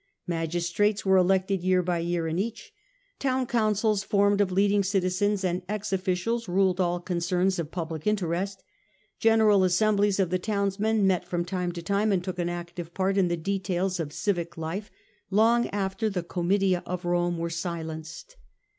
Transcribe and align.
Magistrates 0.25 1.05
were 1.05 1.15
elected 1.17 1.61
year 1.63 1.83
by 1.83 1.99
year 1.99 2.27
in 2.27 2.39
each; 2.39 2.73
town 3.19 3.45
councils 3.45 4.01
formed 4.01 4.41
of 4.41 4.51
leading 4.51 4.81
citizens 4.83 5.43
and 5.43 5.61
ex 5.69 5.93
officials 5.93 6.47
ruled 6.49 6.79
all 6.81 6.99
concerns 6.99 7.59
ol 7.59 7.67
public 7.67 8.07
interest; 8.07 8.63
general 9.19 9.63
assemblies 9.63 10.19
of 10.19 10.31
the 10.31 10.39
townsmen 10.39 11.05
met 11.05 11.23
from 11.23 11.45
time 11.45 11.71
to 11.73 11.83
time, 11.83 12.11
and 12.11 12.23
took 12.23 12.39
an 12.39 12.49
active 12.49 12.95
part 12.95 13.15
in 13.15 13.27
the 13.27 13.37
details 13.37 13.99
of 13.99 14.11
civic 14.11 14.57
life, 14.57 14.89
long 15.29 15.67
after 15.69 16.09
the 16.09 16.23
comitia 16.23 16.81
of 16.87 17.05
Rome 17.05 17.37
were 17.37 17.51
silenced. 17.51 18.37